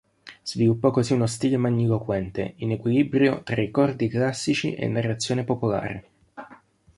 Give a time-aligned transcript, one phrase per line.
[0.43, 6.09] Sviluppò così uno stile magniloquente, in equilibrio tra ricordi classici e narrazione popolare.